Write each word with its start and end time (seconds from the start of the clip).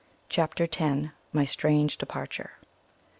CHAPTER 0.29 0.63
X. 0.63 1.09
MY 1.31 1.45
STRANGE 1.45 1.99
DEPARTURE. 1.99 2.53